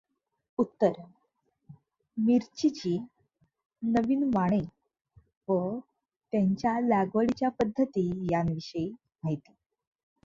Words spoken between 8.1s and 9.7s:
ह्यांविषयी माहिती